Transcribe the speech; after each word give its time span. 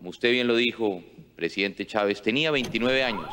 Como 0.00 0.08
usted 0.08 0.32
bien 0.32 0.46
lo 0.46 0.56
dijo, 0.56 1.02
presidente 1.36 1.86
Chávez 1.86 2.22
tenía 2.22 2.50
29 2.50 3.04
años. 3.04 3.26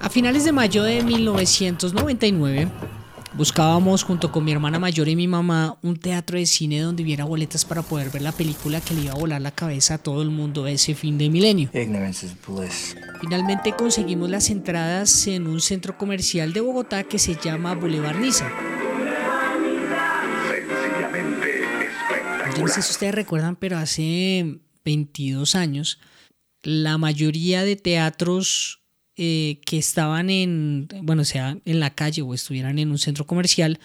A 0.00 0.10
finales 0.10 0.44
de 0.44 0.50
mayo 0.50 0.82
de 0.82 1.04
1999, 1.04 2.66
buscábamos 3.34 4.02
junto 4.02 4.32
con 4.32 4.44
mi 4.44 4.50
hermana 4.50 4.80
mayor 4.80 5.08
y 5.08 5.14
mi 5.14 5.28
mamá 5.28 5.78
un 5.82 5.96
teatro 5.96 6.36
de 6.36 6.46
cine 6.46 6.80
donde 6.80 7.04
hubiera 7.04 7.24
boletas 7.24 7.64
para 7.64 7.82
poder 7.82 8.10
ver 8.10 8.22
la 8.22 8.32
película 8.32 8.80
que 8.80 8.92
le 8.92 9.02
iba 9.02 9.12
a 9.12 9.16
volar 9.16 9.40
la 9.40 9.52
cabeza 9.52 9.94
a 9.94 9.98
todo 9.98 10.20
el 10.22 10.30
mundo 10.30 10.66
ese 10.66 10.96
fin 10.96 11.16
de 11.16 11.30
milenio. 11.30 11.70
Ignorance 11.72 12.26
is 12.26 12.34
bliss. 12.44 12.96
Finalmente 13.20 13.70
conseguimos 13.70 14.28
las 14.28 14.50
entradas 14.50 15.28
en 15.28 15.46
un 15.46 15.60
centro 15.60 15.96
comercial 15.96 16.52
de 16.52 16.60
Bogotá 16.60 17.04
que 17.04 17.20
se 17.20 17.36
llama 17.36 17.76
Boulevard 17.76 18.18
Niza. 18.18 18.50
Yo 22.56 22.62
no 22.62 22.66
sé 22.66 22.82
si 22.82 22.90
ustedes 22.90 23.14
recuerdan, 23.14 23.54
pero 23.54 23.78
hace 23.78 24.58
22 24.84 25.54
años, 25.54 25.98
la 26.62 26.98
mayoría 26.98 27.64
de 27.64 27.76
teatros 27.76 28.80
eh, 29.16 29.60
que 29.64 29.78
estaban 29.78 30.30
en, 30.30 30.88
bueno, 31.02 31.24
sea 31.24 31.58
en 31.64 31.80
la 31.80 31.90
calle 31.94 32.22
o 32.22 32.34
estuvieran 32.34 32.78
en 32.78 32.90
un 32.90 32.98
centro 32.98 33.26
comercial, 33.26 33.78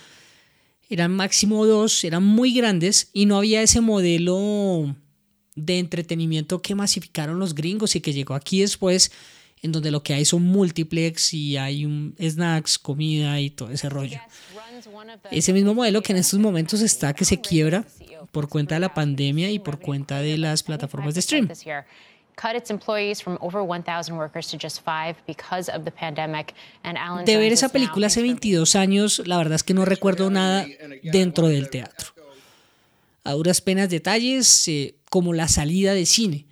eran 0.90 1.12
máximo 1.16 1.66
dos, 1.66 2.04
eran 2.04 2.24
muy 2.24 2.54
grandes 2.54 3.10
y 3.14 3.26
no 3.26 3.38
había 3.38 3.62
ese 3.62 3.80
modelo 3.80 4.96
de 5.56 5.78
entretenimiento 5.78 6.62
que 6.62 6.74
masificaron 6.74 7.38
los 7.38 7.54
gringos 7.54 7.96
y 7.96 8.02
que 8.02 8.14
llegó 8.14 8.34
aquí 8.34 8.62
después, 8.62 9.12
en 9.62 9.72
donde 9.72 9.92
lo 9.92 10.02
que 10.02 10.14
hay 10.14 10.26
son 10.26 10.44
multiplex 10.44 11.34
y 11.34 11.58
hay 11.58 11.86
un 11.86 12.16
snacks, 12.20 12.80
comida 12.80 13.40
y 13.40 13.52
todo 13.52 13.70
ese 13.70 13.90
rollo. 13.90 14.20
Ese 15.30 15.54
mismo 15.54 15.76
modelo 15.76 16.02
que 16.02 16.14
en 16.14 16.20
estos 16.20 16.40
momentos 16.40 16.82
está 16.82 17.14
que 17.14 17.26
se 17.26 17.40
quiebra 17.40 17.86
por 18.32 18.50
cuenta 18.50 18.76
de 18.76 18.82
la 18.82 18.94
pandemia 18.94 19.50
y 19.52 19.60
por 19.60 19.80
cuenta 19.80 20.20
de 20.20 20.38
las 20.38 20.64
plataformas 20.64 21.16
de 21.16 21.22
stream. 21.22 21.48
cut 22.40 22.56
its 22.56 22.70
employees 22.70 23.22
from 23.22 23.38
over 23.42 23.62
1,000 23.62 24.16
workers 24.16 24.48
to 24.48 24.58
just 24.58 24.82
five 24.82 25.16
because 25.28 25.70
of 25.70 25.84
the 25.84 25.92
pandemic. 25.92 26.54
And 26.84 26.98
Alan 26.98 27.26
De 27.26 27.36
ver 27.36 27.52
esa 27.52 27.70
película 27.70 28.08
hace 28.08 28.22
22 28.22 28.76
años, 28.76 29.22
la 29.26 29.38
verdad 29.38 29.56
es 29.56 29.64
que 29.64 29.74
no 29.74 29.84
recuerdo 29.84 30.30
nada 30.30 30.66
dentro 31.04 31.48
del 31.48 31.70
teatro. 31.70 32.14
A 33.26 33.34
duras 33.34 33.60
penas 33.60 33.90
detalles, 33.90 34.68
eh, 34.70 34.96
como 35.10 35.34
la 35.34 35.48
salida 35.50 35.94
de 35.94 36.06
cine. 36.06 36.46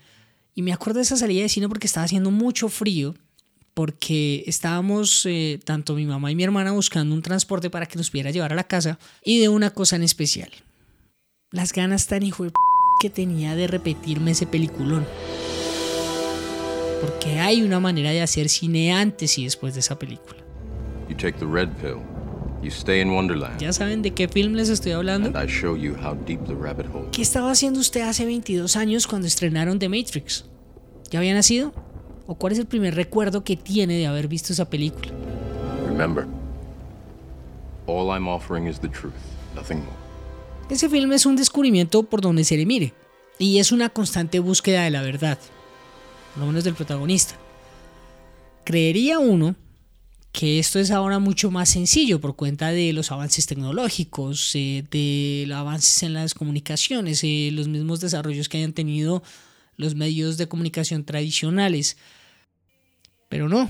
Y 0.54 0.62
me 0.62 0.74
acuerdo 0.74 0.98
de 0.98 1.04
esa 1.04 1.16
salida 1.16 1.44
de 1.44 1.50
cine 1.50 1.70
porque 1.70 1.88
estaba 1.88 2.04
haciendo 2.04 2.32
mucho 2.32 2.68
frío, 2.68 3.16
porque 3.74 4.44
estábamos, 4.48 5.26
eh, 5.26 5.60
tanto 5.64 5.94
mi 5.94 6.06
mamá 6.06 6.32
y 6.32 6.36
mi 6.36 6.44
hermana, 6.44 6.72
buscando 6.72 7.16
un 7.16 7.22
transporte 7.22 7.70
para 7.70 7.86
que 7.86 7.98
nos 7.98 8.10
pudiera 8.10 8.32
llevar 8.32 8.52
a 8.52 8.56
la 8.56 8.66
casa, 8.66 9.00
y 9.24 9.40
de 9.40 9.50
una 9.50 9.70
cosa 9.70 9.96
en 9.96 10.04
especial. 10.04 10.52
Las 11.52 11.72
ganas 11.72 12.08
tan 12.08 12.24
hijo 12.24 12.44
de 12.44 12.50
p- 12.50 12.56
que 13.00 13.10
tenía 13.10 13.56
de 13.56 13.68
repetirme 13.68 14.32
ese 14.32 14.46
peliculón. 14.46 15.06
Porque 17.00 17.40
hay 17.40 17.62
una 17.62 17.80
manera 17.80 18.12
de 18.12 18.22
hacer 18.22 18.50
cine 18.50 18.92
antes 18.92 19.38
y 19.38 19.46
después 19.46 19.74
de 19.74 19.80
esa 19.80 19.98
película. 19.98 20.40
You 21.08 21.16
take 21.16 21.34
the 21.40 21.46
red 21.46 21.70
pill. 21.82 22.00
You 22.62 22.70
stay 22.70 23.00
in 23.00 23.12
Wonderland. 23.12 23.60
¿Ya 23.62 23.72
saben 23.72 24.02
de 24.02 24.12
qué 24.12 24.28
film 24.28 24.56
les 24.56 24.68
estoy 24.68 24.92
hablando? 24.92 25.30
And 25.30 25.38
I 25.38 25.50
show 25.50 25.78
you 25.78 25.94
how 25.96 26.16
deep 26.26 26.44
the 26.48 26.54
rabbit 26.56 26.88
hole. 26.94 27.08
¿Qué 27.14 27.22
estaba 27.22 27.52
haciendo 27.52 27.80
usted 27.80 28.02
hace 28.02 28.26
22 28.26 28.76
años 28.76 29.08
cuando 29.08 29.28
estrenaron 29.28 29.80
The 29.80 29.88
Matrix? 29.88 30.46
¿Ya 31.12 31.20
había 31.20 31.34
nacido? 31.34 31.72
¿O 32.26 32.36
cuál 32.36 32.52
es 32.54 32.60
el 32.60 32.66
primer 32.66 32.94
recuerdo 32.96 33.46
que 33.46 33.56
tiene 33.56 33.94
de 33.98 34.08
haber 34.08 34.28
visto 34.28 34.52
esa 34.52 34.70
película? 34.70 35.14
Remember, 35.88 36.26
all 37.86 38.10
I'm 38.14 38.28
offering 38.28 38.68
is 38.68 38.80
the 38.82 38.90
truth, 38.90 39.14
nothing 39.56 39.78
more. 39.78 40.07
Ese 40.70 40.90
film 40.90 41.14
es 41.14 41.26
un 41.26 41.38
descubrimiento 41.38 42.04
por 42.04 42.20
donde 42.20 42.44
se 42.44 42.58
le 42.58 42.66
mire. 42.66 42.94
Y 43.40 43.60
es 43.60 43.72
una 43.72 43.90
constante 43.90 44.40
búsqueda 44.40 44.84
de 44.84 44.92
la 44.92 45.02
verdad. 45.02 45.40
Por 46.34 46.42
lo 46.42 46.48
menos 46.48 46.66
del 46.66 46.74
protagonista. 46.74 47.36
Creería 48.66 49.20
uno 49.20 49.56
que 50.34 50.60
esto 50.60 50.78
es 50.78 50.92
ahora 50.92 51.20
mucho 51.20 51.52
más 51.52 51.70
sencillo 51.70 52.20
por 52.20 52.36
cuenta 52.36 52.72
de 52.72 52.92
los 52.94 53.12
avances 53.12 53.48
tecnológicos, 53.48 54.52
eh, 54.56 54.84
de 54.92 55.46
los 55.48 55.58
avances 55.58 56.04
en 56.04 56.14
las 56.14 56.34
comunicaciones, 56.34 57.24
eh, 57.24 57.50
los 57.54 57.68
mismos 57.68 58.02
desarrollos 58.02 58.50
que 58.50 58.58
hayan 58.58 58.74
tenido 58.74 59.24
los 59.78 59.96
medios 59.96 60.38
de 60.38 60.48
comunicación 60.48 61.06
tradicionales. 61.06 61.98
Pero 63.30 63.48
no, 63.48 63.70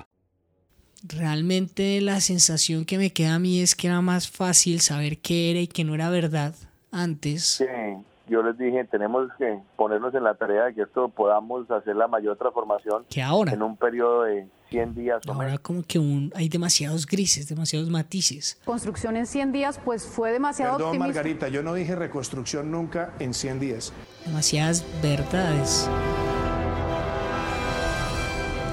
Realmente 1.07 1.99
la 2.01 2.19
sensación 2.21 2.85
que 2.85 2.97
me 2.97 3.11
queda 3.11 3.35
a 3.35 3.39
mí 3.39 3.59
es 3.61 3.75
que 3.75 3.87
era 3.87 4.01
más 4.01 4.29
fácil 4.29 4.81
saber 4.81 5.17
qué 5.17 5.51
era 5.51 5.59
y 5.59 5.67
qué 5.67 5.83
no 5.83 5.95
era 5.95 6.09
verdad 6.09 6.53
antes. 6.91 7.55
que 7.59 7.97
yo 8.29 8.41
les 8.43 8.57
dije, 8.57 8.85
tenemos 8.85 9.27
que 9.37 9.59
ponernos 9.75 10.13
en 10.15 10.23
la 10.23 10.35
tarea 10.35 10.65
de 10.65 10.73
que 10.73 10.83
esto 10.83 11.09
podamos 11.09 11.69
hacer 11.69 11.95
la 11.97 12.07
mayor 12.07 12.37
transformación 12.37 13.03
Que 13.09 13.21
ahora. 13.21 13.51
en 13.51 13.61
un 13.61 13.75
periodo 13.75 14.23
de 14.23 14.47
100 14.69 14.95
días 14.95 15.21
o 15.27 15.33
Ahora 15.33 15.57
como 15.57 15.83
que 15.83 15.99
un, 15.99 16.31
hay 16.33 16.47
demasiados 16.47 17.05
grises, 17.05 17.49
demasiados 17.49 17.89
matices. 17.89 18.57
Construcción 18.63 19.17
en 19.17 19.25
100 19.25 19.51
días, 19.51 19.79
pues 19.83 20.05
fue 20.05 20.31
demasiado 20.31 20.77
Perdón, 20.77 20.89
optimista. 20.95 21.19
Margarita, 21.19 21.47
yo 21.49 21.61
no 21.61 21.73
dije 21.73 21.93
reconstrucción 21.95 22.71
nunca 22.71 23.13
en 23.19 23.33
100 23.33 23.59
días. 23.59 23.91
demasiadas 24.25 24.85
verdades. 25.03 25.89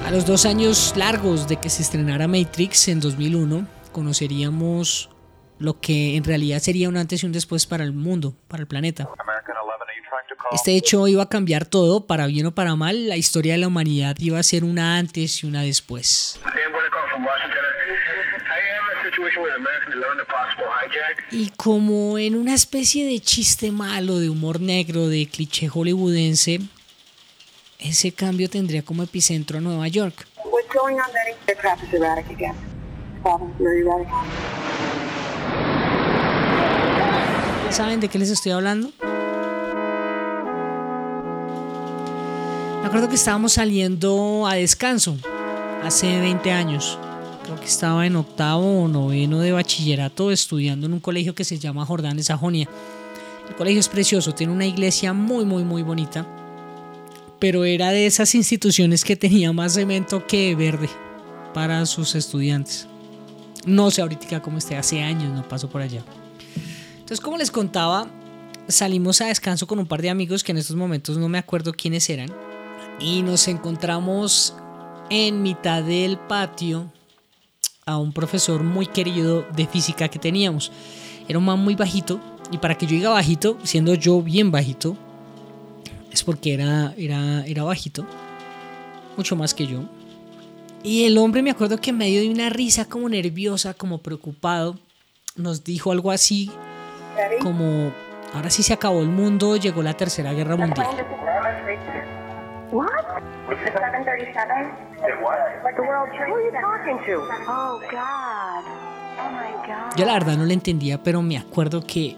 A 0.09 0.11
los 0.11 0.25
dos 0.25 0.47
años 0.47 0.93
largos 0.95 1.47
de 1.47 1.57
que 1.57 1.69
se 1.69 1.83
estrenara 1.83 2.27
Matrix 2.27 2.87
en 2.87 2.99
2001, 2.99 3.67
conoceríamos 3.91 5.11
lo 5.59 5.79
que 5.79 6.15
en 6.15 6.23
realidad 6.23 6.57
sería 6.61 6.89
un 6.89 6.97
antes 6.97 7.21
y 7.21 7.27
un 7.27 7.31
después 7.31 7.67
para 7.67 7.83
el 7.83 7.93
mundo, 7.93 8.33
para 8.47 8.61
el 8.61 8.67
planeta. 8.67 9.07
Este 10.51 10.75
hecho 10.75 11.07
iba 11.07 11.21
a 11.21 11.29
cambiar 11.29 11.67
todo, 11.67 12.07
para 12.07 12.25
bien 12.25 12.47
o 12.47 12.55
para 12.55 12.75
mal, 12.75 13.07
la 13.07 13.17
historia 13.17 13.53
de 13.53 13.59
la 13.59 13.67
humanidad 13.67 14.15
iba 14.17 14.39
a 14.39 14.41
ser 14.41 14.63
una 14.63 14.97
antes 14.97 15.43
y 15.43 15.45
una 15.45 15.61
después. 15.61 16.39
Y 21.29 21.51
como 21.51 22.17
en 22.17 22.35
una 22.35 22.55
especie 22.55 23.05
de 23.05 23.19
chiste 23.19 23.71
malo, 23.71 24.17
de 24.17 24.31
humor 24.31 24.59
negro, 24.59 25.07
de 25.07 25.27
cliché 25.27 25.67
hollywoodense, 25.67 26.61
ese 27.79 28.11
cambio 28.11 28.49
tendría 28.49 28.83
como 28.83 29.03
epicentro 29.03 29.57
a 29.57 29.61
Nueva 29.61 29.87
York. 29.87 30.27
Very 33.57 33.81
erratic. 33.81 34.07
¿Saben 37.71 37.99
de 37.99 38.09
qué 38.09 38.19
les 38.19 38.29
estoy 38.29 38.51
hablando? 38.51 38.91
Me 42.81 42.87
acuerdo 42.87 43.07
que 43.09 43.15
estábamos 43.15 43.53
saliendo 43.53 44.47
a 44.47 44.55
descanso 44.55 45.17
hace 45.83 46.19
20 46.19 46.51
años. 46.51 46.97
Creo 47.43 47.59
que 47.59 47.65
estaba 47.65 48.05
en 48.05 48.15
octavo 48.15 48.83
o 48.83 48.87
noveno 48.87 49.39
de 49.39 49.51
bachillerato 49.51 50.31
estudiando 50.31 50.87
en 50.87 50.93
un 50.93 50.99
colegio 50.99 51.35
que 51.35 51.43
se 51.43 51.59
llama 51.59 51.85
Jordán 51.85 52.17
de 52.17 52.23
Sajonia. 52.23 52.67
El 53.47 53.55
colegio 53.55 53.79
es 53.79 53.89
precioso, 53.89 54.33
tiene 54.33 54.53
una 54.53 54.65
iglesia 54.65 55.13
muy, 55.13 55.45
muy, 55.45 55.63
muy 55.63 55.83
bonita. 55.83 56.38
Pero 57.39 57.63
era 57.63 57.91
de 57.91 58.05
esas 58.05 58.35
instituciones 58.35 59.03
que 59.03 59.15
tenía 59.15 59.53
más 59.53 59.73
cemento 59.73 60.27
que 60.27 60.55
verde 60.55 60.89
para 61.53 61.85
sus 61.85 62.15
estudiantes. 62.15 62.87
No 63.65 63.91
sé 63.91 64.01
ahorita 64.01 64.41
cómo 64.41 64.57
esté, 64.57 64.75
hace 64.75 65.01
años 65.01 65.33
no 65.33 65.47
paso 65.47 65.69
por 65.69 65.81
allá. 65.81 66.03
Entonces, 66.93 67.21
como 67.21 67.37
les 67.37 67.51
contaba, 67.51 68.07
salimos 68.67 69.21
a 69.21 69.27
descanso 69.27 69.67
con 69.67 69.79
un 69.79 69.87
par 69.87 70.01
de 70.01 70.09
amigos 70.09 70.43
que 70.43 70.51
en 70.51 70.57
estos 70.57 70.75
momentos 70.75 71.17
no 71.17 71.27
me 71.27 71.37
acuerdo 71.37 71.73
quiénes 71.73 72.09
eran. 72.09 72.29
y 73.01 73.21
nos 73.21 73.47
encontramos 73.47 74.53
en 75.09 75.41
mitad 75.41 75.81
del 75.83 76.17
patio 76.17 76.91
a 77.85 77.97
un 77.97 78.13
profesor 78.13 78.63
muy 78.63 78.85
querido 78.85 79.47
de 79.55 79.65
física 79.65 80.09
que 80.09 80.19
teníamos. 80.19 80.71
Era 81.27 81.39
un 81.39 81.45
man 81.45 81.59
muy 81.59 81.75
bajito 81.75 82.19
y 82.51 82.57
para 82.57 82.77
que 82.77 82.85
yo 82.85 82.91
diga 82.91 83.09
bajito, 83.09 83.57
siendo 83.63 83.95
yo 83.95 84.21
bien 84.21 84.51
bajito, 84.51 84.97
es 86.11 86.23
porque 86.23 86.53
era, 86.53 86.93
era, 86.97 87.45
era 87.45 87.63
bajito, 87.63 88.05
mucho 89.17 89.35
más 89.35 89.53
que 89.53 89.67
yo. 89.67 89.83
Y 90.81 91.05
el 91.05 91.17
hombre 91.17 91.41
me 91.41 91.51
acuerdo 91.51 91.79
que 91.79 91.89
en 91.89 91.97
medio 91.97 92.21
de 92.21 92.29
una 92.29 92.49
risa 92.49 92.85
como 92.85 93.09
nerviosa, 93.09 93.73
como 93.73 93.97
preocupado, 93.99 94.77
nos 95.35 95.63
dijo 95.63 95.91
algo 95.91 96.11
así 96.11 96.49
como, 97.41 97.91
ahora 98.33 98.49
sí 98.49 98.63
se 98.63 98.73
acabó 98.73 99.01
el 99.01 99.09
mundo, 99.09 99.57
llegó 99.57 99.83
la 99.83 99.93
tercera 99.93 100.33
guerra 100.33 100.55
mundial. 100.55 100.87
What? 102.71 102.87
737? 103.49 104.89
The 105.01 105.81
World 105.81 106.11
Trade 106.13 106.29
Who 106.29 106.35
are 106.35 106.45
you 106.45 106.51
talking 106.51 106.97
to? 107.05 107.21
Oh, 107.47 107.79
God. 107.89 108.63
Oh, 109.17 109.31
my 109.31 109.51
God. 109.67 109.97
Yo 109.97 110.05
la 110.05 110.13
verdad 110.13 110.37
no 110.37 110.45
le 110.45 110.53
entendía, 110.53 111.01
pero 111.01 111.21
me 111.21 111.37
acuerdo 111.37 111.81
que 111.81 112.15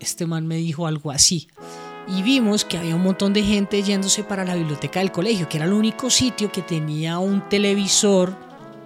este 0.00 0.26
man 0.26 0.46
me 0.46 0.56
dijo 0.56 0.86
algo 0.86 1.10
así. 1.12 1.48
Y 2.08 2.22
vimos 2.22 2.64
que 2.64 2.78
había 2.78 2.94
un 2.94 3.02
montón 3.02 3.32
de 3.32 3.42
gente 3.42 3.82
yéndose 3.82 4.22
para 4.22 4.44
la 4.44 4.54
biblioteca 4.54 5.00
del 5.00 5.10
colegio, 5.10 5.48
que 5.48 5.56
era 5.56 5.66
el 5.66 5.72
único 5.72 6.08
sitio 6.08 6.52
que 6.52 6.62
tenía 6.62 7.18
un 7.18 7.48
televisor 7.48 8.32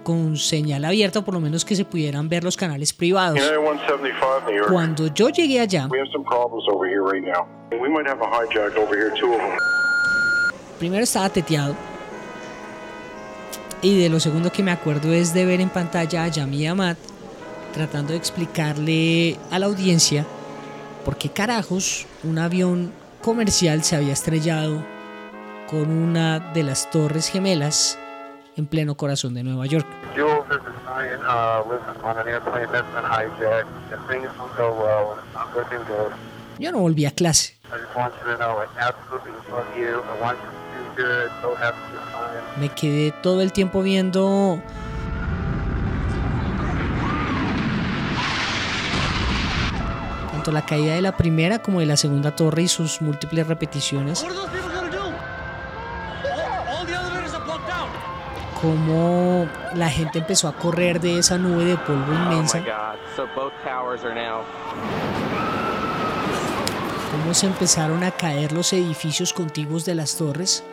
con 0.03 0.37
señal 0.37 0.83
abierta, 0.85 1.19
o 1.19 1.21
por 1.21 1.35
lo 1.35 1.39
menos 1.39 1.63
que 1.63 1.75
se 1.75 1.85
pudieran 1.85 2.27
ver 2.27 2.43
los 2.43 2.57
canales 2.57 2.93
privados. 2.93 3.37
United 3.37 3.59
175 3.59 4.43
New 4.47 4.57
York. 4.57 4.71
Cuando 4.71 5.07
yo 5.07 5.29
llegué 5.29 5.59
allá, 5.59 5.87
We 5.91 5.99
have 5.99 6.09
some 6.11 6.25
problems 6.25 6.65
over 6.67 6.89
here 6.89 7.03
right 7.03 7.23
now. 7.23 7.45
We 7.79 7.89
might 7.89 8.07
have 8.07 8.19
a 8.21 8.27
hijack 8.27 8.75
over 8.77 8.97
here, 8.97 9.11
two 9.19 9.31
of 9.31 9.37
them. 9.37 9.57
primero 10.79 11.03
estaba 11.03 11.29
teteado. 11.29 11.75
Y 13.83 13.99
de 13.99 14.09
lo 14.09 14.19
segundo 14.19 14.51
que 14.51 14.63
me 14.63 14.71
acuerdo 14.71 15.13
es 15.13 15.33
de 15.33 15.45
ver 15.45 15.61
en 15.61 15.69
pantalla 15.69 16.23
a 16.23 16.27
Yami 16.27 16.65
Amat 16.67 16.97
tratando 17.73 18.13
de 18.13 18.17
explicarle 18.17 19.37
a 19.49 19.59
la 19.59 19.67
audiencia 19.67 20.25
por 21.05 21.17
qué 21.17 21.29
carajos 21.29 22.05
un 22.23 22.37
avión 22.37 22.91
comercial 23.21 23.83
se 23.83 23.95
había 23.95 24.13
estrellado 24.13 24.83
con 25.69 25.89
una 25.89 26.39
de 26.53 26.63
las 26.63 26.89
torres 26.89 27.29
gemelas 27.29 27.97
en 28.57 28.65
pleno 28.65 28.95
corazón 28.95 29.33
de 29.33 29.43
Nueva 29.43 29.65
York. 29.65 29.87
Ryan. 30.15 31.19
Uh. 35.89 36.09
Yo 36.59 36.71
no 36.71 36.79
volví 36.79 37.05
a 37.05 37.11
clase. 37.11 37.55
Me 42.59 42.69
quedé 42.69 43.11
todo 43.23 43.41
el 43.41 43.53
tiempo 43.53 43.81
viendo 43.81 44.61
tanto 50.41 50.51
la 50.51 50.65
caída 50.65 50.95
de 50.95 51.01
la 51.01 51.15
primera 51.15 51.59
como 51.59 51.81
de 51.81 51.85
la 51.85 51.95
segunda 51.95 52.35
torre 52.35 52.63
y 52.63 52.67
sus 52.67 52.99
múltiples 52.99 53.45
repeticiones. 53.45 54.25
Cómo 58.59 59.47
la 59.75 59.89
gente 59.91 60.17
empezó 60.17 60.47
a 60.47 60.53
correr 60.53 60.99
de 60.99 61.19
esa 61.19 61.37
nube 61.37 61.63
de 61.65 61.77
polvo 61.77 62.11
inmensa. 62.11 62.57
Oh. 62.57 63.51
Cómo 67.11 67.33
se 67.35 67.45
empezaron 67.45 68.03
a 68.03 68.09
caer 68.09 68.51
los 68.51 68.73
edificios 68.73 69.33
contiguos 69.33 69.85
de 69.85 69.93
las 69.93 70.17
torres. 70.17 70.63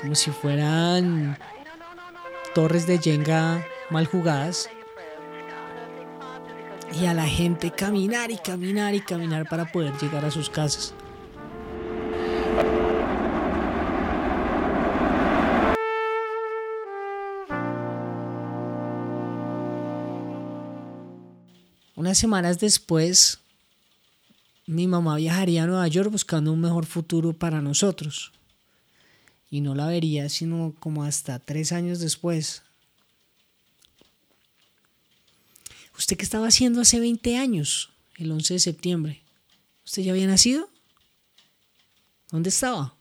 Como 0.00 0.14
si 0.14 0.30
fueran 0.30 1.36
torres 2.54 2.86
de 2.86 2.98
Jenga 2.98 3.62
mal 3.90 4.06
jugadas. 4.06 4.70
Y 6.94 7.06
a 7.06 7.14
la 7.14 7.26
gente 7.26 7.70
caminar 7.70 8.30
y 8.30 8.38
caminar 8.38 8.94
y 8.94 9.00
caminar 9.00 9.48
para 9.48 9.70
poder 9.70 9.94
llegar 9.98 10.24
a 10.24 10.30
sus 10.30 10.50
casas. 10.50 10.94
Unas 21.98 22.16
semanas 22.16 22.60
después, 22.60 23.40
mi 24.68 24.86
mamá 24.86 25.16
viajaría 25.16 25.64
a 25.64 25.66
Nueva 25.66 25.88
York 25.88 26.12
buscando 26.12 26.52
un 26.52 26.60
mejor 26.60 26.86
futuro 26.86 27.32
para 27.32 27.60
nosotros. 27.60 28.32
Y 29.50 29.62
no 29.62 29.74
la 29.74 29.88
vería 29.88 30.28
sino 30.28 30.74
como 30.78 31.02
hasta 31.02 31.40
tres 31.40 31.72
años 31.72 31.98
después. 31.98 32.62
¿Usted 35.98 36.16
qué 36.16 36.22
estaba 36.22 36.46
haciendo 36.46 36.80
hace 36.80 37.00
20 37.00 37.36
años, 37.36 37.90
el 38.16 38.30
11 38.30 38.54
de 38.54 38.60
septiembre? 38.60 39.22
¿Usted 39.84 40.02
ya 40.02 40.12
había 40.12 40.28
nacido? 40.28 40.70
¿Dónde 42.30 42.50
estaba? 42.50 42.94